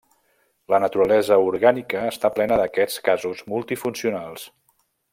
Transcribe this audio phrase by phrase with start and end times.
[0.73, 4.49] La naturalesa orgànica està plena d'aquests casos multifuncionals.